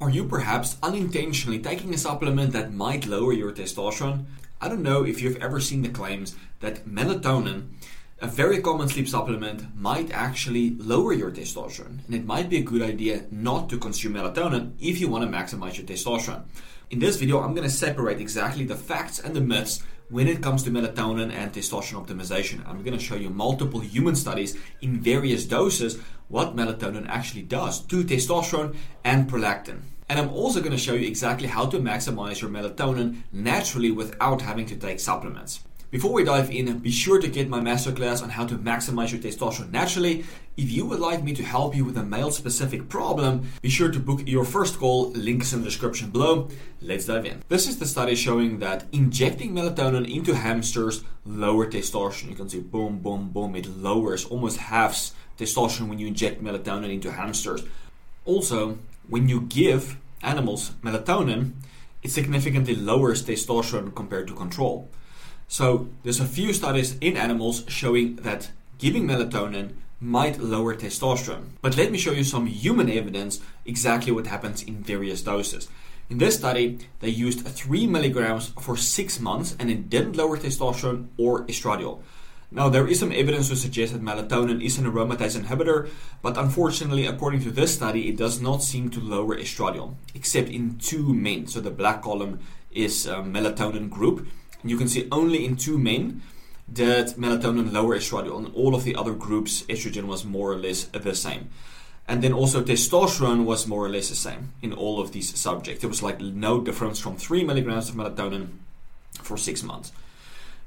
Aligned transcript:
Are 0.00 0.10
you 0.10 0.26
perhaps 0.26 0.76
unintentionally 0.80 1.58
taking 1.58 1.92
a 1.92 1.98
supplement 1.98 2.52
that 2.52 2.72
might 2.72 3.04
lower 3.04 3.32
your 3.32 3.50
testosterone? 3.50 4.26
I 4.60 4.68
don't 4.68 4.84
know 4.84 5.04
if 5.04 5.20
you've 5.20 5.42
ever 5.42 5.58
seen 5.58 5.82
the 5.82 5.88
claims 5.88 6.36
that 6.60 6.86
melatonin, 6.86 7.70
a 8.20 8.28
very 8.28 8.62
common 8.62 8.86
sleep 8.86 9.08
supplement, 9.08 9.76
might 9.76 10.12
actually 10.12 10.76
lower 10.76 11.12
your 11.12 11.32
testosterone. 11.32 12.06
And 12.06 12.14
it 12.14 12.24
might 12.24 12.48
be 12.48 12.58
a 12.58 12.62
good 12.62 12.80
idea 12.80 13.24
not 13.32 13.68
to 13.70 13.76
consume 13.76 14.14
melatonin 14.14 14.74
if 14.78 15.00
you 15.00 15.08
want 15.08 15.28
to 15.28 15.36
maximize 15.36 15.76
your 15.76 15.86
testosterone. 15.86 16.44
In 16.90 17.00
this 17.00 17.16
video, 17.16 17.40
I'm 17.40 17.54
going 17.54 17.68
to 17.68 17.74
separate 17.74 18.20
exactly 18.20 18.64
the 18.64 18.76
facts 18.76 19.18
and 19.18 19.34
the 19.34 19.40
myths 19.40 19.82
when 20.10 20.26
it 20.26 20.42
comes 20.42 20.62
to 20.62 20.70
melatonin 20.70 21.32
and 21.32 21.52
testosterone 21.52 22.06
optimization. 22.06 22.66
I'm 22.66 22.82
going 22.82 22.96
to 22.96 23.04
show 23.04 23.14
you 23.14 23.30
multiple 23.30 23.80
human 23.80 24.14
studies 24.14 24.56
in 24.80 25.00
various 25.00 25.44
doses 25.44 25.98
what 26.28 26.56
melatonin 26.56 27.08
actually 27.08 27.42
does 27.42 27.80
to 27.86 28.04
testosterone 28.04 28.76
and 29.04 29.30
prolactin. 29.30 29.80
And 30.08 30.18
I'm 30.18 30.30
also 30.30 30.60
going 30.60 30.72
to 30.72 30.78
show 30.78 30.94
you 30.94 31.06
exactly 31.06 31.48
how 31.48 31.66
to 31.66 31.78
maximize 31.78 32.40
your 32.40 32.50
melatonin 32.50 33.22
naturally 33.32 33.90
without 33.90 34.40
having 34.40 34.64
to 34.66 34.76
take 34.76 35.00
supplements. 35.00 35.60
Before 35.90 36.12
we 36.12 36.24
dive 36.24 36.50
in, 36.50 36.78
be 36.78 36.90
sure 36.90 37.18
to 37.18 37.28
get 37.28 37.48
my 37.48 37.60
masterclass 37.60 38.22
on 38.22 38.30
how 38.30 38.46
to 38.46 38.56
maximize 38.56 39.10
your 39.10 39.20
testosterone 39.20 39.70
naturally. 39.70 40.24
If 40.58 40.72
you 40.72 40.86
would 40.86 40.98
like 40.98 41.22
me 41.22 41.34
to 41.34 41.44
help 41.44 41.76
you 41.76 41.84
with 41.84 41.96
a 41.96 42.02
male 42.02 42.32
specific 42.32 42.88
problem, 42.88 43.48
be 43.62 43.68
sure 43.68 43.92
to 43.92 44.00
book 44.00 44.22
your 44.26 44.44
first 44.44 44.80
call. 44.80 45.12
links 45.12 45.52
in 45.52 45.60
the 45.60 45.66
description 45.66 46.10
below. 46.10 46.48
Let's 46.82 47.06
dive 47.06 47.26
in. 47.26 47.44
This 47.48 47.68
is 47.68 47.78
the 47.78 47.86
study 47.86 48.16
showing 48.16 48.58
that 48.58 48.84
injecting 48.90 49.52
melatonin 49.52 50.12
into 50.12 50.34
hamsters 50.34 51.04
lower 51.24 51.70
testosterone. 51.70 52.30
You 52.30 52.34
can 52.34 52.48
see 52.48 52.58
boom, 52.58 52.98
boom, 52.98 53.28
boom. 53.28 53.54
It 53.54 53.68
lowers, 53.68 54.24
almost 54.24 54.56
halves 54.56 55.14
testosterone 55.38 55.90
when 55.90 56.00
you 56.00 56.08
inject 56.08 56.42
melatonin 56.42 56.92
into 56.92 57.12
hamsters. 57.12 57.62
Also, 58.24 58.80
when 59.06 59.28
you 59.28 59.42
give 59.42 59.96
animals 60.24 60.72
melatonin, 60.82 61.52
it 62.02 62.10
significantly 62.10 62.74
lowers 62.74 63.22
testosterone 63.22 63.94
compared 63.94 64.26
to 64.26 64.34
control. 64.34 64.88
So 65.46 65.86
there's 66.02 66.18
a 66.18 66.26
few 66.26 66.52
studies 66.52 66.98
in 67.00 67.16
animals 67.16 67.62
showing 67.68 68.16
that 68.16 68.50
giving 68.78 69.06
melatonin 69.06 69.74
might 70.00 70.38
lower 70.38 70.74
testosterone. 70.74 71.50
But 71.60 71.76
let 71.76 71.90
me 71.90 71.98
show 71.98 72.12
you 72.12 72.24
some 72.24 72.46
human 72.46 72.90
evidence 72.90 73.40
exactly 73.64 74.12
what 74.12 74.26
happens 74.26 74.62
in 74.62 74.82
various 74.82 75.22
doses. 75.22 75.68
In 76.10 76.18
this 76.18 76.36
study, 76.36 76.78
they 77.00 77.08
used 77.08 77.46
3 77.46 77.86
milligrams 77.86 78.48
for 78.60 78.76
6 78.76 79.20
months 79.20 79.56
and 79.58 79.70
it 79.70 79.90
didn't 79.90 80.16
lower 80.16 80.38
testosterone 80.38 81.08
or 81.18 81.44
estradiol. 81.46 82.00
Now, 82.50 82.70
there 82.70 82.88
is 82.88 83.00
some 83.00 83.12
evidence 83.12 83.50
to 83.50 83.56
suggest 83.56 83.92
that 83.92 84.02
melatonin 84.02 84.64
is 84.64 84.78
an 84.78 84.90
aromatase 84.90 85.38
inhibitor, 85.38 85.90
but 86.22 86.38
unfortunately, 86.38 87.04
according 87.04 87.42
to 87.42 87.50
this 87.50 87.74
study, 87.74 88.08
it 88.08 88.16
does 88.16 88.40
not 88.40 88.62
seem 88.62 88.88
to 88.90 89.00
lower 89.00 89.36
estradiol, 89.36 89.96
except 90.14 90.48
in 90.48 90.78
two 90.78 91.12
men. 91.12 91.46
So 91.46 91.60
the 91.60 91.70
black 91.70 92.00
column 92.00 92.40
is 92.70 93.06
a 93.06 93.16
melatonin 93.16 93.90
group, 93.90 94.26
you 94.64 94.76
can 94.76 94.88
see 94.88 95.08
only 95.10 95.44
in 95.44 95.56
two 95.56 95.78
men 95.78 96.22
did 96.72 97.08
melatonin 97.16 97.72
lower 97.72 97.96
estradiol. 97.96 98.46
In 98.46 98.52
all 98.52 98.74
of 98.74 98.84
the 98.84 98.94
other 98.94 99.14
groups, 99.14 99.62
estrogen 99.62 100.04
was 100.04 100.24
more 100.24 100.52
or 100.52 100.56
less 100.56 100.84
the 100.84 101.14
same. 101.14 101.50
And 102.06 102.22
then 102.22 102.32
also 102.32 102.62
testosterone 102.62 103.44
was 103.44 103.66
more 103.66 103.84
or 103.84 103.88
less 103.88 104.08
the 104.08 104.16
same 104.16 104.52
in 104.62 104.72
all 104.72 105.00
of 105.00 105.12
these 105.12 105.38
subjects. 105.38 105.80
There 105.80 105.90
was 105.90 106.02
like 106.02 106.20
no 106.20 106.60
difference 106.60 106.98
from 106.98 107.16
3 107.16 107.44
milligrams 107.44 107.88
of 107.88 107.96
melatonin 107.96 108.48
for 109.22 109.36
six 109.36 109.62
months. 109.62 109.92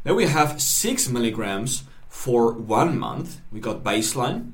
Then 0.03 0.15
we 0.15 0.25
have 0.25 0.61
6 0.61 1.09
milligrams 1.09 1.83
for 2.09 2.51
one 2.51 2.99
month. 2.99 3.41
We 3.51 3.59
got 3.59 3.83
baseline, 3.83 4.51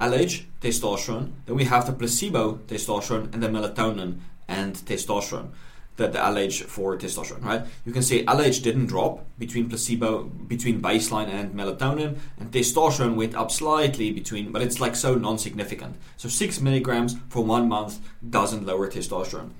LH, 0.00 0.44
testosterone. 0.60 1.32
Then 1.46 1.56
we 1.56 1.64
have 1.64 1.86
the 1.86 1.92
placebo 1.92 2.60
testosterone 2.66 3.32
and 3.32 3.42
the 3.42 3.48
melatonin 3.48 4.18
and 4.48 4.74
testosterone 4.74 5.50
the, 5.96 6.08
the 6.08 6.18
LH 6.18 6.64
for 6.64 6.96
testosterone, 6.96 7.44
right? 7.44 7.62
You 7.84 7.92
can 7.92 8.02
see 8.02 8.24
LH 8.24 8.62
didn't 8.62 8.86
drop 8.86 9.24
between 9.38 9.68
placebo, 9.68 10.24
between 10.24 10.82
baseline 10.82 11.28
and 11.28 11.54
melatonin, 11.54 12.18
and 12.38 12.50
testosterone 12.50 13.14
went 13.14 13.34
up 13.34 13.50
slightly 13.50 14.10
between, 14.10 14.50
but 14.50 14.62
it's 14.62 14.80
like 14.80 14.96
so 14.96 15.14
non-significant. 15.14 15.96
So 16.16 16.28
six 16.28 16.60
milligrams 16.60 17.16
for 17.28 17.44
one 17.44 17.68
month 17.68 18.00
doesn't 18.28 18.66
lower 18.66 18.90
testosterone. 18.90 19.50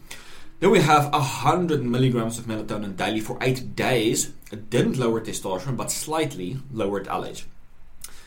Then 0.60 0.70
we 0.70 0.80
have 0.80 1.12
100 1.12 1.84
milligrams 1.84 2.38
of 2.38 2.46
melatonin 2.46 2.96
daily 2.96 3.20
for 3.20 3.36
eight 3.40 3.76
days. 3.76 4.32
It 4.50 4.70
didn't 4.70 4.98
lower 4.98 5.20
testosterone, 5.20 5.76
but 5.76 5.90
slightly 5.90 6.58
lowered 6.72 7.06
LH. 7.06 7.44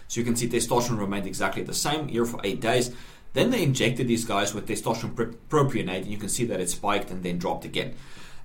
So 0.08 0.22
you 0.22 0.26
can 0.26 0.36
see 0.36 0.48
testosterone 0.48 1.00
remained 1.00 1.28
exactly 1.28 1.64
the 1.64 1.74
same 1.74 2.08
here 2.08 2.26
for 2.26 2.40
eight 2.44 2.62
days. 2.62 2.96
Then 3.34 3.52
they 3.52 3.64
injected 3.64 4.08
these 4.08 4.26
guys 4.26 4.54
with 4.54 4.68
testosterone 4.68 5.36
propionate, 5.50 6.04
and 6.04 6.08
you 6.08 6.18
can 6.18 6.30
see 6.30 6.46
that 6.46 6.60
it 6.60 6.70
spiked 6.70 7.12
and 7.12 7.24
then 7.24 7.38
dropped 7.38 7.66
again. 7.66 7.94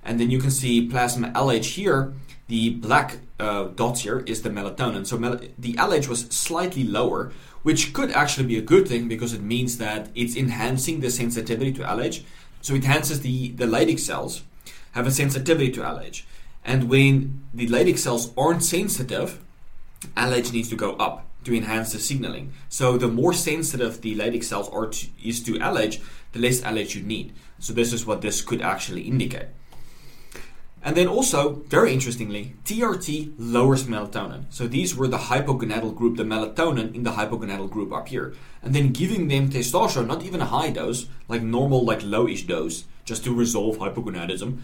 And 0.03 0.19
then 0.19 0.29
you 0.29 0.39
can 0.39 0.51
see 0.51 0.87
plasma 0.87 1.29
LH 1.29 1.65
here. 1.75 2.13
The 2.47 2.71
black 2.71 3.19
uh, 3.39 3.65
dots 3.75 4.01
here 4.01 4.19
is 4.19 4.41
the 4.41 4.49
melatonin. 4.49 5.07
So 5.07 5.17
mel- 5.17 5.39
the 5.57 5.73
LH 5.73 6.07
was 6.07 6.21
slightly 6.27 6.83
lower, 6.83 7.31
which 7.63 7.93
could 7.93 8.11
actually 8.11 8.47
be 8.47 8.57
a 8.57 8.61
good 8.61 8.87
thing 8.87 9.07
because 9.07 9.33
it 9.33 9.41
means 9.41 9.77
that 9.77 10.09
it's 10.13 10.35
enhancing 10.35 10.99
the 10.99 11.09
sensitivity 11.09 11.71
to 11.73 11.83
LH. 11.83 12.23
So 12.61 12.73
it 12.73 12.77
enhances 12.77 13.21
the, 13.21 13.49
the 13.51 13.65
Leydig 13.65 13.99
cells 13.99 14.43
have 14.91 15.07
a 15.07 15.11
sensitivity 15.11 15.71
to 15.71 15.81
LH. 15.81 16.23
And 16.63 16.89
when 16.89 17.43
the 17.53 17.67
Leydig 17.67 17.97
cells 17.97 18.31
aren't 18.37 18.63
sensitive, 18.63 19.41
LH 20.15 20.53
needs 20.53 20.69
to 20.69 20.75
go 20.75 20.93
up 20.93 21.25
to 21.43 21.55
enhance 21.55 21.93
the 21.93 21.99
signaling. 21.99 22.53
So 22.69 22.97
the 22.97 23.07
more 23.07 23.33
sensitive 23.33 24.01
the 24.01 24.15
Leydig 24.15 24.43
cells 24.43 24.69
are 24.69 24.87
to, 24.87 25.07
is 25.23 25.41
to 25.43 25.53
LH, 25.53 26.01
the 26.31 26.39
less 26.39 26.61
LH 26.61 26.95
you 26.95 27.03
need. 27.03 27.33
So 27.59 27.73
this 27.73 27.93
is 27.93 28.05
what 28.05 28.21
this 28.21 28.41
could 28.41 28.61
actually 28.61 29.03
indicate. 29.03 29.47
And 30.85 30.97
then 30.97 31.07
also, 31.07 31.63
very 31.69 31.93
interestingly, 31.93 32.55
TRT 32.65 33.35
lowers 33.37 33.85
melatonin. 33.85 34.45
So 34.49 34.67
these 34.67 34.97
were 34.97 35.07
the 35.07 35.17
hypogonadal 35.17 35.95
group, 35.95 36.17
the 36.17 36.23
melatonin 36.23 36.93
in 36.93 37.03
the 37.03 37.11
hypogonadal 37.11 37.69
group 37.69 37.93
up 37.93 38.09
here. 38.09 38.33
And 38.61 38.75
then 38.75 38.91
giving 38.91 39.29
them 39.29 39.49
testosterone, 39.49 40.07
not 40.07 40.23
even 40.23 40.41
a 40.41 40.45
high 40.45 40.71
dose, 40.71 41.07
like 41.29 41.41
normal, 41.41 41.85
like 41.85 42.01
lowish 42.01 42.45
dose, 42.45 42.83
just 43.05 43.23
to 43.23 43.33
resolve 43.33 43.77
hypogonadism, 43.77 44.59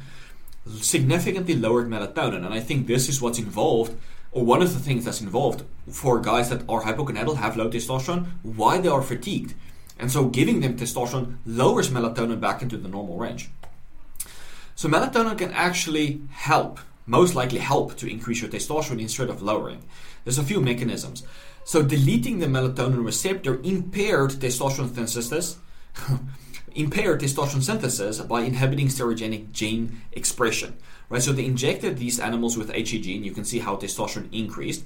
significantly 0.82 1.56
lowered 1.56 1.88
melatonin. 1.88 2.46
And 2.46 2.54
I 2.54 2.60
think 2.60 2.88
this 2.88 3.08
is 3.08 3.22
what's 3.22 3.40
involved 3.40 3.96
one 4.32 4.62
of 4.62 4.74
the 4.74 4.80
things 4.80 5.06
that's 5.06 5.22
involved 5.22 5.64
for 5.90 6.20
guys 6.20 6.50
that 6.50 6.62
are 6.70 6.84
hypogonadal, 6.84 7.38
have 7.38 7.58
low 7.58 7.70
testosterone, 7.70 8.28
why 8.44 8.80
they 8.80 8.88
are 8.88 9.02
fatigued. 9.02 9.56
And 9.98 10.12
so 10.12 10.26
giving 10.26 10.62
them 10.62 10.78
testosterone 10.78 11.38
lowers 11.46 11.90
melatonin 11.90 12.40
back 12.40 12.62
into 12.62 12.78
the 12.78 12.88
normal 12.88 13.18
range. 13.18 13.50
So 14.76 14.88
melatonin 14.88 15.38
can 15.38 15.52
actually 15.52 16.22
help, 16.32 16.80
most 17.06 17.36
likely 17.36 17.60
help 17.60 17.98
to 17.98 18.10
increase 18.10 18.42
your 18.42 18.50
testosterone 18.50 19.02
instead 19.02 19.30
of 19.30 19.42
lowering. 19.42 19.84
There's 20.24 20.38
a 20.38 20.44
few 20.44 20.62
mechanisms. 20.62 21.24
So 21.66 21.84
deleting 21.84 22.40
the 22.40 22.46
melatonin 22.46 23.04
receptor 23.04 23.60
impaired 23.64 24.32
testosterone 24.32 24.94
synthesis 24.96 25.58
impaired 26.80 27.22
testosterone 27.22 27.64
synthesis 27.64 28.20
by 28.22 28.42
inhibiting 28.42 28.88
steroidogenic 28.88 29.52
gene 29.52 30.02
expression. 30.12 30.76
Right, 31.10 31.22
so 31.22 31.34
they 31.34 31.46
injected 31.46 31.98
these 31.98 32.20
animals 32.20 32.56
with 32.56 32.72
HE 32.72 33.02
gene. 33.02 33.24
You 33.24 33.32
can 33.32 33.44
see 33.44 33.60
how 33.60 33.76
testosterone 33.76 34.32
increased, 34.32 34.86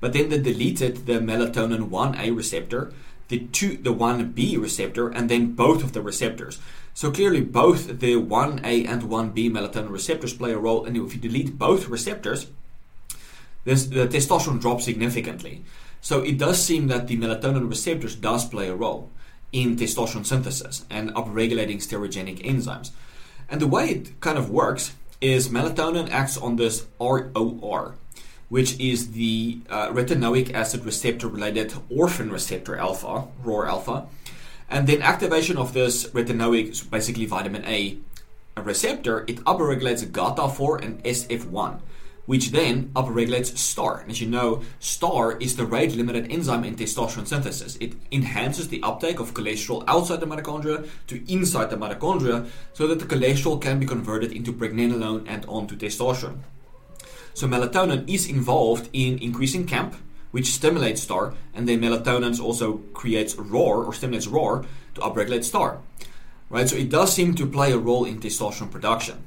but 0.00 0.12
then 0.12 0.28
they 0.28 0.38
deleted 0.38 1.06
the 1.06 1.14
melatonin 1.14 1.88
1A 1.88 2.36
receptor, 2.36 2.92
the 3.28 3.38
two, 3.38 3.78
the 3.78 3.94
1B 3.94 4.60
receptor, 4.60 5.08
and 5.08 5.30
then 5.30 5.54
both 5.54 5.82
of 5.82 5.94
the 5.94 6.02
receptors. 6.02 6.58
So 6.92 7.10
clearly, 7.10 7.40
both 7.40 8.00
the 8.00 8.16
1A 8.16 8.86
and 8.86 9.02
1B 9.04 9.50
melatonin 9.50 9.90
receptors 9.90 10.34
play 10.34 10.52
a 10.52 10.58
role. 10.58 10.84
And 10.84 10.94
if 10.96 11.14
you 11.14 11.20
delete 11.20 11.58
both 11.58 11.88
receptors, 11.88 12.48
this, 13.64 13.86
the 13.86 14.06
testosterone 14.06 14.60
drops 14.60 14.84
significantly. 14.84 15.64
So 16.02 16.20
it 16.20 16.36
does 16.36 16.62
seem 16.62 16.88
that 16.88 17.06
the 17.06 17.16
melatonin 17.16 17.70
receptors 17.70 18.14
does 18.14 18.44
play 18.44 18.68
a 18.68 18.74
role 18.74 19.10
in 19.52 19.76
testosterone 19.76 20.26
synthesis 20.26 20.84
and 20.90 21.14
upregulating 21.14 21.76
steroidogenic 21.76 22.42
enzymes. 22.42 22.90
And 23.48 23.60
the 23.60 23.66
way 23.66 23.90
it 23.90 24.20
kind 24.20 24.38
of 24.38 24.50
works 24.50 24.94
is 25.20 25.48
melatonin 25.48 26.10
acts 26.10 26.36
on 26.36 26.56
this 26.56 26.86
ROR, 26.98 27.94
which 28.48 28.80
is 28.80 29.12
the 29.12 29.60
uh, 29.68 29.88
retinoic 29.90 30.52
acid 30.52 30.84
receptor 30.84 31.28
related 31.28 31.72
orphan 31.94 32.30
receptor 32.30 32.76
alpha, 32.76 33.28
ROR 33.44 33.66
alpha. 33.66 34.06
And 34.70 34.86
then 34.86 35.02
activation 35.02 35.58
of 35.58 35.74
this 35.74 36.06
retinoic, 36.10 36.90
basically 36.90 37.26
vitamin 37.26 37.64
A 37.66 37.98
receptor, 38.56 39.24
it 39.28 39.36
upregulates 39.44 40.04
GATA4 40.04 40.82
and 40.84 41.04
SF1 41.04 41.80
which 42.26 42.50
then 42.50 42.90
upregulates 42.94 43.56
STAR. 43.56 44.00
And 44.00 44.10
as 44.10 44.20
you 44.20 44.28
know, 44.28 44.62
STAR 44.78 45.38
is 45.38 45.56
the 45.56 45.66
rate 45.66 45.94
limited 45.94 46.30
enzyme 46.30 46.64
in 46.64 46.76
testosterone 46.76 47.26
synthesis. 47.26 47.76
It 47.76 47.94
enhances 48.12 48.68
the 48.68 48.82
uptake 48.82 49.18
of 49.18 49.34
cholesterol 49.34 49.84
outside 49.88 50.20
the 50.20 50.26
mitochondria 50.26 50.88
to 51.08 51.32
inside 51.32 51.70
the 51.70 51.76
mitochondria 51.76 52.48
so 52.72 52.86
that 52.86 53.00
the 53.00 53.06
cholesterol 53.06 53.60
can 53.60 53.80
be 53.80 53.86
converted 53.86 54.32
into 54.32 54.52
pregnenolone 54.52 55.24
and 55.26 55.44
onto 55.46 55.76
testosterone. 55.76 56.38
So 57.34 57.48
melatonin 57.48 58.08
is 58.08 58.28
involved 58.28 58.88
in 58.92 59.18
increasing 59.18 59.66
CAMP, 59.66 59.96
which 60.30 60.52
stimulates 60.52 61.02
STAR, 61.02 61.34
and 61.54 61.68
then 61.68 61.80
melatonin 61.80 62.38
also 62.40 62.78
creates 62.92 63.34
ROR 63.34 63.84
or 63.84 63.92
stimulates 63.94 64.26
ROR 64.26 64.64
to 64.94 65.00
upregulate 65.00 65.44
STAR. 65.44 65.78
right? 66.50 66.68
So 66.68 66.76
it 66.76 66.90
does 66.90 67.12
seem 67.12 67.34
to 67.34 67.46
play 67.46 67.72
a 67.72 67.78
role 67.78 68.04
in 68.04 68.20
testosterone 68.20 68.70
production. 68.70 69.24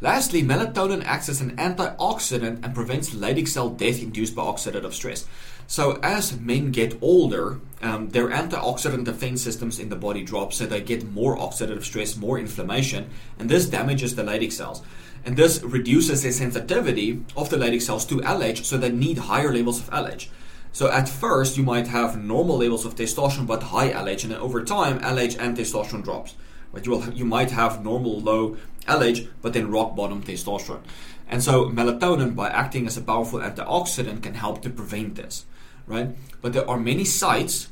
Lastly, 0.00 0.44
melatonin 0.44 1.04
acts 1.04 1.28
as 1.28 1.40
an 1.40 1.56
antioxidant 1.56 2.64
and 2.64 2.72
prevents 2.72 3.10
Leydig 3.10 3.48
cell 3.48 3.68
death 3.68 4.00
induced 4.00 4.36
by 4.36 4.42
oxidative 4.42 4.92
stress. 4.92 5.26
So, 5.66 5.98
as 6.04 6.38
men 6.38 6.70
get 6.70 6.96
older, 7.02 7.58
um, 7.82 8.10
their 8.10 8.28
antioxidant 8.28 9.04
defense 9.04 9.42
systems 9.42 9.80
in 9.80 9.88
the 9.88 9.96
body 9.96 10.22
drop, 10.22 10.52
so 10.52 10.66
they 10.66 10.80
get 10.80 11.10
more 11.10 11.36
oxidative 11.36 11.82
stress, 11.82 12.16
more 12.16 12.38
inflammation, 12.38 13.10
and 13.40 13.50
this 13.50 13.66
damages 13.66 14.14
the 14.14 14.22
Leydig 14.22 14.52
cells. 14.52 14.82
And 15.24 15.36
this 15.36 15.60
reduces 15.64 16.22
the 16.22 16.30
sensitivity 16.30 17.24
of 17.36 17.50
the 17.50 17.56
Leydig 17.56 17.82
cells 17.82 18.06
to 18.06 18.18
LH, 18.18 18.64
so 18.64 18.78
they 18.78 18.92
need 18.92 19.18
higher 19.18 19.52
levels 19.52 19.80
of 19.80 19.90
LH. 19.90 20.28
So 20.70 20.88
at 20.92 21.08
first, 21.08 21.56
you 21.56 21.64
might 21.64 21.88
have 21.88 22.22
normal 22.22 22.58
levels 22.58 22.84
of 22.84 22.94
testosterone 22.94 23.48
but 23.48 23.64
high 23.64 23.90
LH, 23.90 24.22
and 24.22 24.32
then 24.32 24.38
over 24.38 24.62
time, 24.62 25.00
LH 25.00 25.38
and 25.40 25.56
testosterone 25.56 26.04
drops. 26.04 26.36
But 26.72 26.86
you 26.86 26.92
will, 26.92 27.12
you 27.12 27.24
might 27.24 27.50
have 27.50 27.82
normal 27.82 28.20
low 28.20 28.56
LH, 28.88 29.28
but 29.42 29.52
then 29.52 29.70
rock 29.70 29.94
bottom 29.94 30.22
testosterone. 30.22 30.82
And 31.28 31.42
so 31.42 31.66
melatonin, 31.66 32.34
by 32.34 32.48
acting 32.48 32.86
as 32.86 32.96
a 32.96 33.02
powerful 33.02 33.40
antioxidant, 33.40 34.22
can 34.22 34.34
help 34.34 34.62
to 34.62 34.70
prevent 34.70 35.14
this, 35.14 35.44
right? 35.86 36.16
But 36.40 36.54
there 36.54 36.68
are 36.68 36.78
many 36.78 37.04
sites 37.04 37.68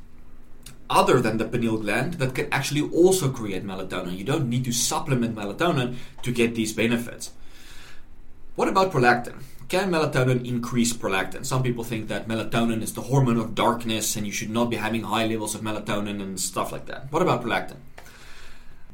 other 0.89 1.21
than 1.21 1.39
the 1.39 1.45
pineal 1.45 1.79
gland 1.79 2.15
that 2.15 2.35
can 2.35 2.53
actually 2.53 2.83
also 2.83 3.31
create 3.31 3.65
melatonin. 3.65 4.17
You 4.17 4.25
don't 4.25 4.49
need 4.49 4.65
to 4.67 4.73
supplement 4.73 5.35
melatonin 5.35 5.97
to 6.23 6.33
get 6.33 6.55
these 6.55 6.73
benefits. 6.73 7.33
What 8.55 8.69
about 8.69 8.93
prolactin? 8.93 9.43
Can 9.69 9.91
melatonin 9.91 10.47
increase 10.47 10.93
prolactin? 10.93 11.45
Some 11.45 11.63
people 11.63 11.83
think 11.83 12.09
that 12.09 12.29
melatonin 12.29 12.83
is 12.83 12.95
the 12.95 13.03
hormone 13.03 13.39
of 13.39 13.55
darkness 13.55 14.15
and 14.15 14.25
you 14.25 14.33
should 14.33 14.51
not 14.51 14.71
be 14.71 14.77
having 14.77 15.03
high 15.03 15.27
levels 15.27 15.55
of 15.55 15.63
melatonin 15.63 16.23
and 16.23 16.39
stuff 16.39 16.71
like 16.71 16.87
that. 16.87 17.11
What 17.11 17.23
about 17.23 17.43
prolactin? 17.43 17.79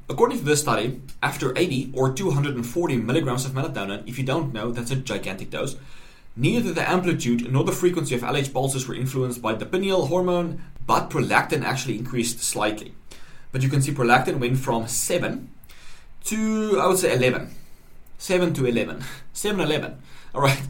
According 0.08 0.38
to 0.38 0.44
this 0.44 0.60
study, 0.60 1.00
after 1.22 1.56
80 1.56 1.92
or 1.94 2.12
240 2.12 2.96
milligrams 2.96 3.44
of 3.44 3.52
melatonin, 3.52 4.06
if 4.06 4.18
you 4.18 4.24
don't 4.24 4.52
know, 4.52 4.72
that's 4.72 4.90
a 4.90 4.96
gigantic 4.96 5.50
dose, 5.50 5.76
neither 6.36 6.72
the 6.72 6.88
amplitude 6.88 7.50
nor 7.50 7.64
the 7.64 7.72
frequency 7.72 8.14
of 8.14 8.22
LH 8.22 8.52
pulses 8.52 8.86
were 8.86 8.94
influenced 8.94 9.40
by 9.40 9.54
the 9.54 9.66
pineal 9.66 10.06
hormone, 10.06 10.62
but 10.86 11.10
prolactin 11.10 11.62
actually 11.62 11.98
increased 11.98 12.40
slightly. 12.40 12.94
But 13.52 13.62
you 13.62 13.68
can 13.68 13.82
see 13.82 13.92
prolactin 13.92 14.38
went 14.38 14.58
from 14.58 14.88
7 14.88 15.50
to, 16.24 16.80
I 16.80 16.86
would 16.86 16.98
say, 16.98 17.14
11. 17.14 17.50
7 18.18 18.54
to 18.54 18.66
11. 18.66 19.04
7, 19.32 19.60
11. 19.60 20.02
All 20.34 20.40
right. 20.40 20.62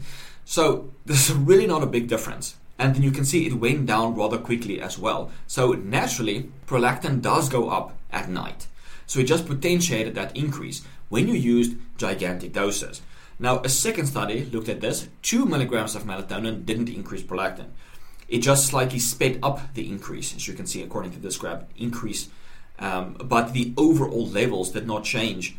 So 0.45 0.91
this 1.05 1.29
is 1.29 1.35
really 1.35 1.67
not 1.67 1.83
a 1.83 1.87
big 1.87 2.07
difference. 2.07 2.55
And 2.77 2.95
then 2.95 3.03
you 3.03 3.11
can 3.11 3.23
see 3.23 3.45
it 3.45 3.53
went 3.53 3.85
down 3.85 4.15
rather 4.15 4.37
quickly 4.37 4.81
as 4.81 4.97
well. 4.97 5.31
So 5.47 5.73
naturally, 5.73 6.51
prolactin 6.67 7.21
does 7.21 7.47
go 7.47 7.69
up 7.69 7.95
at 8.11 8.29
night. 8.29 8.67
So 9.07 9.19
it 9.19 9.27
just 9.27 9.47
potentiated 9.47 10.15
that 10.15 10.35
increase 10.35 10.83
when 11.09 11.27
you 11.27 11.35
used 11.35 11.77
gigantic 11.97 12.53
doses. 12.53 13.01
Now, 13.39 13.59
a 13.59 13.69
second 13.69 14.07
study 14.07 14.45
looked 14.45 14.69
at 14.69 14.81
this. 14.81 15.07
Two 15.21 15.45
milligrams 15.45 15.95
of 15.95 16.03
melatonin 16.03 16.65
didn't 16.65 16.89
increase 16.89 17.23
prolactin. 17.23 17.67
It 18.27 18.39
just 18.39 18.67
slightly 18.67 18.99
sped 18.99 19.39
up 19.43 19.73
the 19.73 19.89
increase, 19.89 20.35
as 20.35 20.47
you 20.47 20.53
can 20.53 20.65
see 20.65 20.81
according 20.81 21.11
to 21.11 21.19
this 21.19 21.37
graph, 21.37 21.63
increase. 21.75 22.29
Um, 22.79 23.13
but 23.13 23.53
the 23.53 23.73
overall 23.77 24.27
levels 24.27 24.71
did 24.71 24.87
not 24.87 25.03
change 25.03 25.55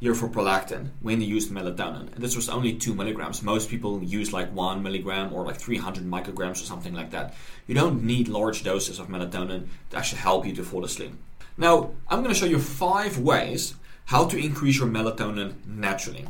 here 0.00 0.14
for 0.14 0.28
prolactin 0.28 0.90
when 1.00 1.18
they 1.18 1.24
used 1.24 1.50
melatonin. 1.50 2.12
And 2.14 2.22
this 2.22 2.36
was 2.36 2.48
only 2.48 2.74
two 2.74 2.94
milligrams. 2.94 3.42
Most 3.42 3.70
people 3.70 4.02
use 4.02 4.32
like 4.32 4.52
one 4.52 4.82
milligram 4.82 5.32
or 5.32 5.44
like 5.44 5.56
300 5.56 6.04
micrograms 6.04 6.62
or 6.62 6.66
something 6.66 6.94
like 6.94 7.10
that. 7.10 7.34
You 7.66 7.74
don't 7.74 8.04
need 8.04 8.28
large 8.28 8.62
doses 8.64 8.98
of 8.98 9.08
melatonin 9.08 9.68
to 9.90 9.96
actually 9.96 10.20
help 10.20 10.46
you 10.46 10.54
to 10.54 10.64
fall 10.64 10.84
asleep. 10.84 11.12
Now, 11.56 11.92
I'm 12.08 12.22
going 12.22 12.34
to 12.34 12.38
show 12.38 12.46
you 12.46 12.58
five 12.58 13.18
ways 13.18 13.74
how 14.06 14.24
to 14.26 14.36
increase 14.36 14.78
your 14.78 14.88
melatonin 14.88 15.54
naturally. 15.66 16.26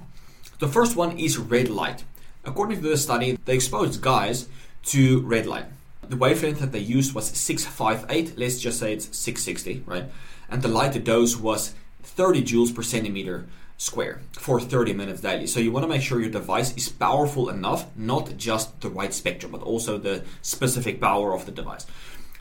The 0.59 0.69
first 0.69 0.97
one 0.97 1.19
is 1.19 1.39
red 1.39 1.69
light. 1.71 2.05
According 2.45 2.83
to 2.83 2.89
the 2.89 2.97
study, 2.99 3.39
they 3.47 3.55
exposed 3.55 4.03
guys 4.03 4.49
to 4.87 5.21
red 5.23 5.47
light. 5.47 5.65
The 6.07 6.17
wavelength 6.17 6.61
that 6.61 6.73
they 6.73 6.79
used 6.79 7.15
was 7.15 7.27
658, 7.29 8.37
let's 8.37 8.61
just 8.61 8.79
say 8.79 8.93
it's 8.93 9.17
660, 9.17 9.85
right? 9.87 10.05
And 10.51 10.61
the 10.61 10.69
light 10.69 11.03
dose 11.03 11.39
was 11.39 11.75
30 12.03 12.43
joules 12.43 12.75
per 12.75 12.83
centimeter 12.83 13.47
square 13.79 14.21
for 14.33 14.61
30 14.61 14.93
minutes 14.93 15.23
daily. 15.23 15.47
So 15.47 15.59
you 15.59 15.73
want 15.73 15.85
to 15.85 15.89
make 15.89 16.03
sure 16.03 16.21
your 16.21 16.31
device 16.31 16.77
is 16.77 16.91
powerful 16.91 17.49
enough, 17.49 17.87
not 17.97 18.37
just 18.37 18.79
the 18.83 18.91
right 18.91 19.13
spectrum, 19.13 19.53
but 19.53 19.63
also 19.63 19.97
the 19.97 20.23
specific 20.43 21.01
power 21.01 21.33
of 21.35 21.47
the 21.47 21.53
device. 21.53 21.87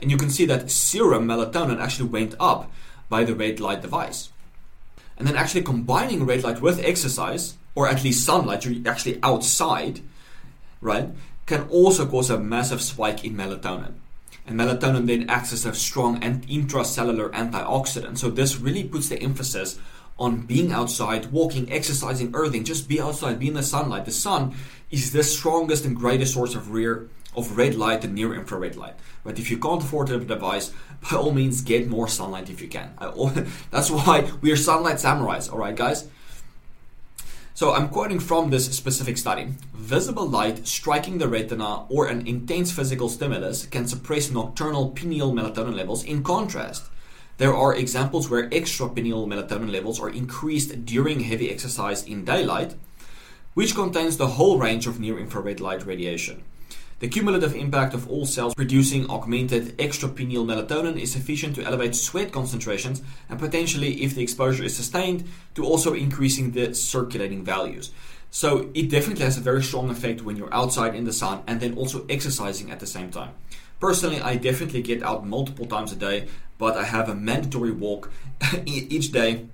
And 0.02 0.12
you 0.12 0.18
can 0.18 0.30
see 0.30 0.46
that 0.46 0.70
serum 0.70 1.28
melatonin 1.28 1.82
actually 1.82 2.10
went 2.10 2.36
up 2.40 2.72
by 3.10 3.24
the 3.24 3.36
red 3.36 3.60
light 3.60 3.82
device. 3.82 4.30
And 5.18 5.28
then 5.28 5.36
actually 5.36 5.62
combining 5.62 6.26
red 6.26 6.44
light 6.44 6.62
with 6.62 6.84
exercise, 6.84 7.56
or 7.76 7.88
at 7.88 8.04
least 8.04 8.26
sunlight, 8.26 8.66
you're 8.66 8.92
actually 8.92 9.20
outside, 9.24 10.02
right, 10.82 11.10
can 11.46 11.68
also 11.70 12.06
cause 12.06 12.30
a 12.30 12.40
massive 12.40 12.82
spike 12.82 13.24
in 13.24 13.36
melatonin. 13.36 13.94
And 14.46 14.60
melatonin 14.60 15.08
then 15.08 15.30
acts 15.30 15.54
as 15.54 15.66
a 15.66 15.74
strong 15.74 16.22
and 16.24 16.46
intracellular 16.48 17.32
antioxidant. 17.32 18.18
So 18.18 18.30
this 18.30 18.58
really 18.58 18.84
puts 18.84 19.10
the 19.10 19.22
emphasis 19.22 19.80
on 20.20 20.42
being 20.42 20.72
outside, 20.72 21.32
walking, 21.32 21.72
exercising, 21.72 22.32
earthing. 22.34 22.64
Just 22.64 22.88
be 22.88 23.00
outside, 23.00 23.40
be 23.40 23.48
in 23.48 23.54
the 23.54 23.64
sunlight. 23.64 24.06
The 24.06 24.12
sun 24.12 24.56
is 24.92 25.12
the 25.12 25.24
strongest 25.24 25.86
and 25.86 25.96
greatest 25.96 26.34
source 26.34 26.56
of 26.56 26.72
rear 26.72 27.10
of 27.36 27.58
red 27.58 27.76
light 27.76 28.04
and 28.04 28.14
near 28.14 28.34
infrared 28.34 28.76
light. 28.76 28.96
But 29.24 29.40
if 29.40 29.50
you 29.50 29.58
can't 29.58 29.84
afford 29.84 30.10
a 30.10 30.20
device, 30.20 30.72
by 31.02 31.18
all 31.18 31.32
means 31.32 31.62
get 31.62 31.88
more 31.88 32.08
sunlight 32.08 32.50
if 32.50 32.62
you 32.62 32.68
can. 32.68 32.94
that's 33.72 33.90
why 33.90 34.32
we 34.42 34.52
are 34.52 34.58
sunlight 34.58 34.98
samurais, 34.98 35.52
alright 35.52 35.76
guys? 35.76 36.08
So 37.56 37.74
I'm 37.74 37.90
quoting 37.90 38.20
from 38.20 38.50
this 38.50 38.66
specific 38.76 39.18
study. 39.18 39.54
Visible 39.74 40.28
light 40.28 40.66
striking 40.68 41.20
the 41.20 41.28
retina 41.28 41.86
or 41.88 42.08
an 42.08 42.26
intense 42.26 42.72
physical 42.72 43.10
stimulus 43.10 43.68
can 43.68 43.88
suppress 43.88 44.32
nocturnal 44.32 44.90
pineal 44.90 45.32
melatonin 45.34 45.76
levels. 45.76 46.04
In 46.04 46.24
contrast, 46.24 46.86
there 47.38 47.54
are 47.54 47.76
examples 47.76 48.30
where 48.30 48.50
extrapineal 48.50 49.28
melatonin 49.28 49.72
levels 49.72 50.00
are 50.00 50.10
increased 50.10 50.86
during 50.86 51.20
heavy 51.20 51.52
exercise 51.52 52.04
in 52.04 52.26
daylight, 52.26 52.76
which 53.54 53.76
contains 53.76 54.18
the 54.18 54.30
whole 54.30 54.58
range 54.58 54.88
of 54.88 55.00
near 55.00 55.20
infrared 55.20 55.60
light 55.60 55.86
radiation. 55.86 56.44
The 57.04 57.10
cumulative 57.10 57.54
impact 57.54 57.94
of 57.94 58.10
all 58.10 58.26
cells 58.26 58.56
producing 58.56 59.10
augmented 59.10 59.78
extrapineal 59.78 60.46
melatonin 60.46 60.98
is 60.98 61.12
sufficient 61.12 61.54
to 61.56 61.64
elevate 61.66 61.96
sweat 61.96 62.32
concentrations 62.32 63.02
and 63.28 63.38
potentially, 63.38 64.04
if 64.04 64.16
the 64.16 64.24
exposure 64.24 64.64
is 64.64 64.74
sustained, 64.74 65.28
to 65.56 65.66
also 65.66 65.94
increasing 65.96 66.52
the 66.52 66.74
circulating 66.74 67.44
values. 67.44 67.92
So 68.32 68.72
it 68.74 68.90
definitely 68.90 69.26
has 69.26 69.38
a 69.38 69.42
very 69.42 69.62
strong 69.62 69.90
effect 69.90 70.22
when 70.22 70.38
you're 70.38 70.54
outside 70.54 70.96
in 70.96 71.04
the 71.04 71.12
sun 71.12 71.44
and 71.46 71.60
then 71.60 71.78
also 71.78 72.06
exercising 72.08 72.72
at 72.72 72.80
the 72.80 72.88
same 72.88 73.12
time. 73.12 73.32
Personally, 73.82 74.22
I 74.22 74.38
definitely 74.38 74.82
get 74.82 75.04
out 75.04 75.28
multiple 75.28 75.66
times 75.66 75.92
a 75.92 75.98
day, 75.98 76.30
but 76.58 76.78
I 76.78 76.86
have 76.86 77.10
a 77.10 77.16
mandatory 77.16 77.74
walk 77.74 78.14
each 78.66 79.12
day 79.12 79.48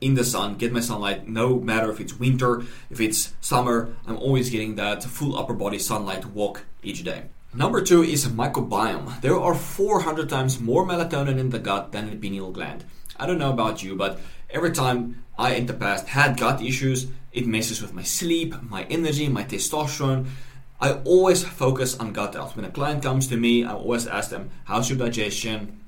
in 0.00 0.14
the 0.14 0.24
sun, 0.24 0.56
get 0.56 0.72
my 0.72 0.80
sunlight, 0.80 1.28
no 1.28 1.58
matter 1.58 1.90
if 1.90 2.00
it's 2.00 2.18
winter, 2.18 2.62
if 2.90 3.00
it's 3.00 3.34
summer, 3.40 3.94
I'm 4.06 4.16
always 4.16 4.50
getting 4.50 4.74
that 4.76 5.04
full 5.04 5.38
upper 5.38 5.54
body 5.54 5.78
sunlight 5.78 6.26
walk 6.26 6.64
each 6.82 7.04
day. 7.04 7.24
Number 7.54 7.80
two 7.80 8.02
is 8.02 8.26
microbiome. 8.28 9.20
There 9.22 9.38
are 9.38 9.54
400 9.54 10.28
times 10.28 10.60
more 10.60 10.86
melatonin 10.86 11.38
in 11.38 11.50
the 11.50 11.58
gut 11.58 11.92
than 11.92 12.04
in 12.04 12.10
the 12.10 12.16
pineal 12.16 12.52
gland. 12.52 12.84
I 13.16 13.26
don't 13.26 13.38
know 13.38 13.52
about 13.52 13.82
you, 13.82 13.96
but 13.96 14.20
every 14.50 14.72
time 14.72 15.24
I 15.38 15.54
in 15.54 15.66
the 15.66 15.72
past 15.72 16.08
had 16.08 16.36
gut 16.36 16.60
issues, 16.60 17.06
it 17.32 17.46
messes 17.46 17.80
with 17.80 17.94
my 17.94 18.02
sleep, 18.02 18.54
my 18.62 18.84
energy, 18.84 19.28
my 19.28 19.44
testosterone. 19.44 20.26
I 20.80 20.92
always 21.04 21.44
focus 21.44 21.96
on 21.98 22.12
gut 22.12 22.34
health. 22.34 22.56
When 22.56 22.66
a 22.66 22.70
client 22.70 23.02
comes 23.02 23.26
to 23.28 23.36
me, 23.36 23.64
I 23.64 23.72
always 23.72 24.06
ask 24.06 24.28
them, 24.28 24.50
How's 24.64 24.90
your 24.90 24.98
digestion? 24.98 25.80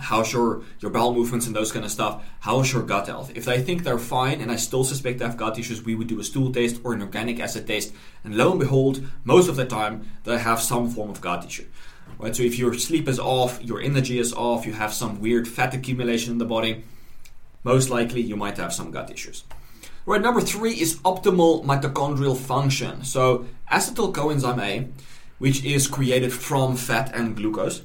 How's 0.00 0.32
your 0.32 0.62
your 0.80 0.90
bowel 0.90 1.12
movements 1.14 1.46
and 1.46 1.54
those 1.54 1.70
kind 1.70 1.84
of 1.84 1.90
stuff 1.90 2.24
how's 2.40 2.72
your 2.72 2.82
gut 2.82 3.06
health? 3.06 3.30
If 3.34 3.44
they 3.44 3.60
think 3.60 3.84
they're 3.84 3.98
fine 3.98 4.40
and 4.40 4.50
i 4.50 4.56
still 4.56 4.84
suspect 4.84 5.18
they 5.18 5.26
have 5.26 5.36
gut 5.36 5.58
issues 5.58 5.82
we 5.82 5.94
would 5.94 6.06
do 6.06 6.20
a 6.20 6.24
stool 6.24 6.52
test 6.52 6.80
or 6.84 6.94
an 6.94 7.02
organic 7.02 7.40
acid 7.40 7.66
test. 7.66 7.92
And 8.24 8.36
lo 8.36 8.50
and 8.50 8.60
behold 8.60 9.04
most 9.24 9.48
of 9.48 9.56
the 9.56 9.66
time 9.66 10.10
they 10.24 10.38
have 10.38 10.60
some 10.60 10.88
form 10.88 11.10
of 11.10 11.20
gut 11.20 11.44
issue. 11.44 11.66
Right? 12.18 12.34
So 12.34 12.42
if 12.42 12.58
your 12.58 12.74
sleep 12.74 13.06
is 13.06 13.18
off 13.18 13.62
your 13.62 13.80
energy 13.80 14.18
is 14.18 14.32
off 14.32 14.66
you 14.66 14.72
have 14.72 14.92
some 14.94 15.20
weird 15.20 15.46
fat 15.46 15.74
accumulation 15.74 16.32
in 16.32 16.38
the 16.38 16.46
body 16.46 16.84
most 17.62 17.90
likely 17.90 18.22
you 18.22 18.36
might 18.36 18.56
have 18.56 18.72
some 18.72 18.90
gut 18.90 19.10
issues. 19.10 19.44
Right 20.06 20.22
number 20.22 20.40
three 20.40 20.72
is 20.72 20.96
optimal 21.00 21.64
mitochondrial 21.64 22.36
function. 22.36 23.04
So 23.04 23.46
acetyl 23.70 24.14
coenzyme 24.14 24.62
a 24.62 24.88
which 25.38 25.64
is 25.64 25.86
created 25.86 26.32
from 26.32 26.76
fat 26.76 27.14
and 27.14 27.36
glucose 27.36 27.82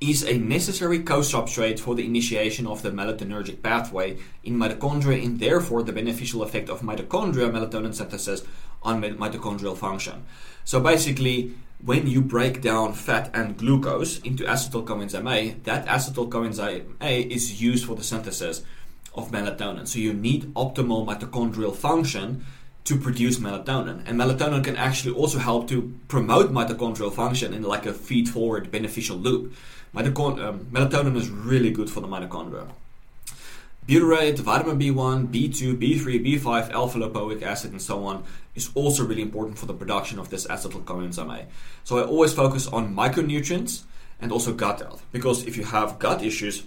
is 0.00 0.24
a 0.24 0.38
necessary 0.38 0.98
co-substrate 0.98 1.78
for 1.78 1.94
the 1.94 2.04
initiation 2.04 2.66
of 2.66 2.82
the 2.82 2.90
melatonergic 2.90 3.62
pathway 3.62 4.18
in 4.42 4.56
mitochondria 4.56 5.24
and 5.24 5.38
therefore 5.40 5.82
the 5.82 5.92
beneficial 5.92 6.42
effect 6.42 6.68
of 6.68 6.80
mitochondria 6.80 7.50
melatonin 7.50 7.94
synthesis 7.94 8.42
on 8.82 9.02
mitochondrial 9.02 9.76
function. 9.76 10.24
So 10.64 10.80
basically, 10.80 11.54
when 11.84 12.06
you 12.06 12.20
break 12.20 12.60
down 12.60 12.94
fat 12.94 13.30
and 13.34 13.56
glucose 13.56 14.18
into 14.20 14.44
acetyl 14.44 14.86
coenzyme 14.86 15.30
A, 15.30 15.50
that 15.64 15.86
acetyl 15.86 16.28
coenzyme 16.28 16.94
A 17.00 17.22
is 17.22 17.60
used 17.60 17.86
for 17.86 17.96
the 17.96 18.04
synthesis 18.04 18.62
of 19.14 19.30
melatonin. 19.30 19.86
So 19.86 19.98
you 19.98 20.12
need 20.12 20.54
optimal 20.54 21.06
mitochondrial 21.06 21.74
function 21.74 22.44
to 22.84 22.96
produce 22.98 23.38
melatonin. 23.38 24.02
And 24.06 24.20
melatonin 24.20 24.62
can 24.62 24.76
actually 24.76 25.14
also 25.14 25.38
help 25.38 25.68
to 25.68 25.94
promote 26.08 26.52
mitochondrial 26.52 27.12
function 27.12 27.54
in 27.54 27.62
like 27.62 27.86
a 27.86 27.92
feed 27.92 28.28
forward 28.28 28.70
beneficial 28.70 29.16
loop. 29.16 29.54
Um, 29.94 30.04
melatonin 30.72 31.16
is 31.16 31.28
really 31.30 31.70
good 31.70 31.88
for 31.88 32.00
the 32.00 32.08
mitochondria. 32.08 32.68
Butyrate, 33.86 34.38
vitamin 34.38 34.78
B1, 34.78 35.28
B2, 35.28 35.76
B3, 35.76 36.40
B5, 36.40 36.70
alpha 36.70 36.98
lipoic 36.98 37.42
acid, 37.42 37.72
and 37.72 37.82
so 37.82 38.04
on 38.06 38.24
is 38.54 38.70
also 38.74 39.04
really 39.04 39.20
important 39.20 39.58
for 39.58 39.66
the 39.66 39.74
production 39.74 40.18
of 40.18 40.30
this 40.30 40.46
acetyl 40.46 40.82
coenzyme 40.84 41.38
A. 41.38 41.46
So 41.84 41.98
I 41.98 42.04
always 42.04 42.32
focus 42.32 42.66
on 42.66 42.94
micronutrients 42.94 43.82
and 44.20 44.32
also 44.32 44.54
gut 44.54 44.80
health 44.80 45.04
because 45.12 45.46
if 45.46 45.58
you 45.58 45.64
have 45.64 45.98
gut 45.98 46.22
issues, 46.22 46.64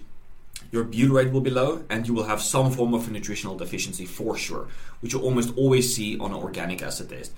your 0.70 0.84
butyrate 0.84 1.32
will 1.32 1.40
be 1.40 1.50
low 1.50 1.84
and 1.88 2.06
you 2.06 2.14
will 2.14 2.24
have 2.24 2.42
some 2.42 2.70
form 2.70 2.94
of 2.94 3.08
a 3.08 3.10
nutritional 3.10 3.56
deficiency 3.56 4.06
for 4.06 4.36
sure, 4.36 4.68
which 5.00 5.12
you 5.12 5.20
almost 5.20 5.56
always 5.56 5.94
see 5.94 6.18
on 6.18 6.32
an 6.32 6.36
organic 6.36 6.82
acid 6.82 7.10
test. 7.10 7.32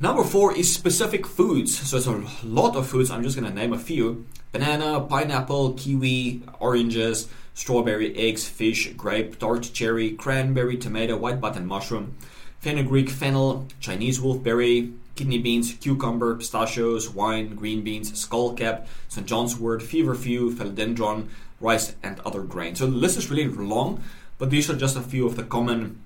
Number 0.00 0.24
four 0.24 0.56
is 0.56 0.74
specific 0.74 1.26
foods. 1.26 1.78
So 1.78 1.96
it's 1.96 2.06
a 2.06 2.22
lot 2.44 2.76
of 2.76 2.86
foods. 2.86 3.10
I'm 3.10 3.22
just 3.22 3.38
going 3.38 3.48
to 3.48 3.54
name 3.54 3.72
a 3.72 3.78
few 3.78 4.26
banana, 4.52 5.00
pineapple, 5.00 5.74
kiwi, 5.74 6.42
oranges 6.60 7.28
strawberry, 7.54 8.16
eggs, 8.16 8.46
fish, 8.46 8.92
grape, 8.94 9.38
tart, 9.38 9.70
cherry, 9.72 10.10
cranberry, 10.10 10.76
tomato, 10.76 11.16
white 11.16 11.40
button 11.40 11.66
mushroom, 11.66 12.16
fenugreek, 12.60 13.08
fennel, 13.08 13.66
Chinese 13.80 14.18
wolfberry, 14.18 14.92
kidney 15.14 15.38
beans, 15.38 15.72
cucumber, 15.74 16.34
pistachios, 16.34 17.08
wine, 17.08 17.54
green 17.54 17.82
beans, 17.82 18.10
skullcap, 18.12 18.86
St. 19.08 19.26
John's 19.26 19.56
wort, 19.56 19.82
feverfew, 19.82 20.52
philodendron, 20.52 21.28
rice, 21.64 21.96
and 22.02 22.20
other 22.20 22.42
grains. 22.42 22.78
So 22.78 22.86
the 22.86 22.92
list 22.92 23.18
is 23.18 23.30
really 23.30 23.48
long, 23.48 24.02
but 24.38 24.50
these 24.50 24.70
are 24.70 24.76
just 24.76 24.96
a 24.96 25.00
few 25.00 25.26
of 25.26 25.36
the 25.36 25.42
common 25.42 26.00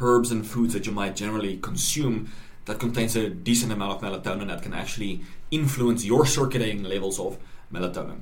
herbs 0.00 0.30
and 0.30 0.46
foods 0.46 0.74
that 0.74 0.86
you 0.86 0.92
might 0.92 1.16
generally 1.16 1.58
consume 1.58 2.30
that 2.66 2.78
contains 2.78 3.16
a 3.16 3.28
decent 3.28 3.72
amount 3.72 3.92
of 3.92 4.00
melatonin 4.02 4.48
that 4.48 4.62
can 4.62 4.74
actually 4.74 5.22
influence 5.50 6.04
your 6.04 6.26
circulating 6.26 6.82
levels 6.82 7.18
of 7.18 7.38
melatonin. 7.72 8.20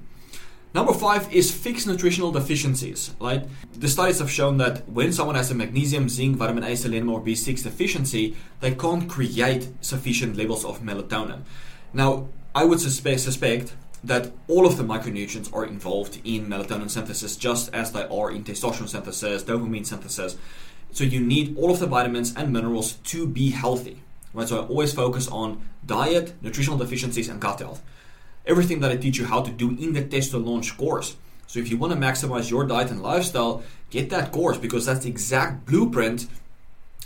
Number 0.74 0.92
five 0.92 1.32
is 1.32 1.52
fixed 1.52 1.86
nutritional 1.86 2.32
deficiencies. 2.32 3.14
Right, 3.20 3.44
the 3.74 3.88
studies 3.88 4.18
have 4.18 4.30
shown 4.30 4.58
that 4.58 4.88
when 4.88 5.12
someone 5.12 5.36
has 5.36 5.50
a 5.50 5.54
magnesium, 5.54 6.08
zinc, 6.08 6.36
vitamin 6.36 6.64
A, 6.64 6.76
selenium, 6.76 7.10
or 7.10 7.20
B6 7.20 7.62
deficiency, 7.62 8.36
they 8.60 8.74
can't 8.74 9.08
create 9.08 9.68
sufficient 9.80 10.36
levels 10.36 10.64
of 10.64 10.80
melatonin. 10.80 11.42
Now, 11.92 12.28
I 12.54 12.64
would 12.64 12.80
suspect, 12.80 13.20
suspect 13.20 13.74
that 14.04 14.32
all 14.48 14.66
of 14.66 14.76
the 14.76 14.84
micronutrients 14.84 15.52
are 15.54 15.64
involved 15.64 16.20
in 16.24 16.46
melatonin 16.46 16.90
synthesis, 16.90 17.36
just 17.36 17.72
as 17.74 17.92
they 17.92 18.04
are 18.04 18.30
in 18.30 18.44
testosterone 18.44 18.88
synthesis, 18.88 19.42
dopamine 19.44 19.86
synthesis. 19.86 20.36
So 20.92 21.04
you 21.04 21.20
need 21.20 21.56
all 21.56 21.70
of 21.70 21.78
the 21.78 21.86
vitamins 21.86 22.34
and 22.36 22.52
minerals 22.52 22.92
to 22.92 23.26
be 23.26 23.50
healthy. 23.50 24.00
Right, 24.32 24.48
so 24.48 24.62
I 24.62 24.66
always 24.66 24.92
focus 24.92 25.28
on 25.28 25.68
diet, 25.86 26.34
nutritional 26.42 26.78
deficiencies, 26.78 27.28
and 27.28 27.40
gut 27.40 27.60
health 27.60 27.82
everything 28.46 28.80
that 28.80 28.90
I 28.90 28.96
teach 28.96 29.18
you 29.18 29.26
how 29.26 29.42
to 29.42 29.50
do 29.50 29.70
in 29.70 29.92
the 29.92 30.02
TestoLaunch 30.02 30.76
course. 30.76 31.16
So 31.46 31.60
if 31.60 31.70
you 31.70 31.76
want 31.76 31.92
to 31.92 31.98
maximize 31.98 32.50
your 32.50 32.66
diet 32.66 32.90
and 32.90 33.02
lifestyle, 33.02 33.62
get 33.90 34.10
that 34.10 34.32
course 34.32 34.58
because 34.58 34.86
that's 34.86 35.04
the 35.04 35.10
exact 35.10 35.66
blueprint 35.66 36.26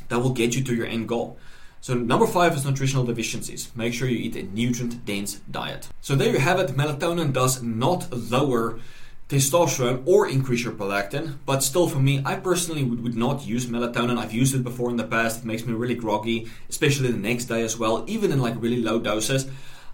that 0.08 0.18
will 0.20 0.32
get 0.32 0.56
you 0.56 0.64
to 0.64 0.74
your 0.74 0.86
end 0.86 1.08
goal. 1.08 1.38
So 1.80 1.94
number 1.94 2.26
five 2.26 2.54
is 2.54 2.64
nutritional 2.64 3.04
deficiencies. 3.04 3.70
Make 3.74 3.94
sure 3.94 4.08
you 4.08 4.18
eat 4.18 4.36
a 4.36 4.42
nutrient-dense 4.42 5.40
diet. 5.50 5.88
So 6.00 6.14
there 6.14 6.32
you 6.32 6.38
have 6.38 6.58
it. 6.60 6.76
Melatonin 6.76 7.32
does 7.32 7.62
not 7.62 8.12
lower 8.12 8.80
testosterone 9.28 10.02
or 10.06 10.26
increase 10.26 10.64
your 10.64 10.72
prolactin, 10.72 11.36
but 11.44 11.62
still 11.62 11.86
for 11.86 11.98
me, 11.98 12.22
I 12.24 12.36
personally 12.36 12.82
would, 12.82 13.02
would 13.02 13.16
not 13.16 13.46
use 13.46 13.66
melatonin. 13.66 14.18
I've 14.18 14.32
used 14.32 14.54
it 14.54 14.64
before 14.64 14.90
in 14.90 14.96
the 14.96 15.04
past. 15.04 15.40
It 15.40 15.44
makes 15.44 15.66
me 15.66 15.74
really 15.74 15.94
groggy, 15.94 16.48
especially 16.70 17.12
the 17.12 17.18
next 17.18 17.44
day 17.44 17.62
as 17.62 17.78
well, 17.78 18.04
even 18.06 18.32
in 18.32 18.40
like 18.40 18.54
really 18.56 18.82
low 18.82 18.98
doses. 18.98 19.46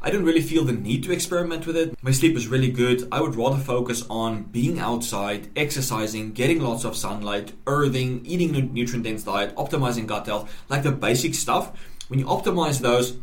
I 0.07 0.11
don't 0.11 0.27
really 0.27 0.43
feel 0.43 0.65
the 0.65 0.73
need 0.75 1.03
to 1.05 1.13
experiment 1.13 1.67
with 1.67 1.79
it. 1.79 1.97
My 2.03 2.11
sleep 2.11 2.37
is 2.37 2.47
really 2.47 2.71
good. 2.71 3.09
I 3.11 3.23
would 3.23 3.37
rather 3.37 3.57
focus 3.57 4.05
on 4.11 4.43
being 4.43 4.79
outside, 4.79 5.49
exercising, 5.57 6.33
getting 6.33 6.61
lots 6.61 6.85
of 6.85 6.95
sunlight, 6.95 7.55
earthing, 7.67 8.21
eating 8.27 8.55
a 8.55 8.61
nutrient 8.61 9.05
dense 9.05 9.23
diet, 9.23 9.57
optimizing 9.57 10.07
gut 10.07 10.27
health, 10.27 10.55
like 10.69 10.83
the 10.83 10.93
basic 10.93 11.35
stuff. 11.35 11.73
When 12.09 12.19
you 12.19 12.27
optimize 12.27 12.81
those, 12.83 13.17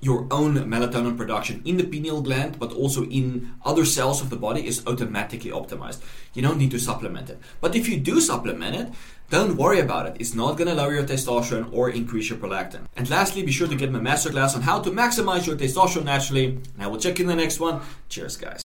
your 0.00 0.26
own 0.32 0.56
melatonin 0.56 1.16
production 1.16 1.62
in 1.64 1.76
the 1.76 1.84
pineal 1.84 2.22
gland, 2.22 2.58
but 2.58 2.72
also 2.72 3.04
in 3.04 3.52
other 3.64 3.84
cells 3.84 4.20
of 4.20 4.30
the 4.30 4.36
body, 4.36 4.66
is 4.66 4.84
automatically 4.88 5.52
optimized. 5.52 6.00
You 6.34 6.42
don't 6.42 6.58
need 6.58 6.72
to 6.72 6.80
supplement 6.80 7.30
it. 7.30 7.38
But 7.60 7.76
if 7.76 7.88
you 7.88 8.00
do 8.00 8.20
supplement 8.20 8.74
it, 8.74 8.88
don't 9.30 9.56
worry 9.56 9.78
about 9.78 10.06
it. 10.06 10.16
It's 10.18 10.34
not 10.34 10.58
to 10.68 10.74
lower 10.74 10.92
your 10.92 11.04
testosterone 11.04 11.72
or 11.72 11.90
increase 11.90 12.28
your 12.28 12.38
prolactin. 12.38 12.86
And 12.96 13.08
lastly, 13.08 13.42
be 13.42 13.52
sure 13.52 13.68
to 13.68 13.76
get 13.76 13.92
my 13.92 14.00
masterclass 14.00 14.56
on 14.56 14.62
how 14.62 14.80
to 14.80 14.90
maximize 14.90 15.46
your 15.46 15.56
testosterone 15.56 16.04
naturally. 16.04 16.46
And 16.46 16.80
I 16.80 16.88
will 16.88 16.98
check 16.98 17.18
you 17.18 17.24
in 17.24 17.28
the 17.28 17.36
next 17.36 17.60
one. 17.60 17.80
Cheers, 18.08 18.36
guys. 18.36 18.60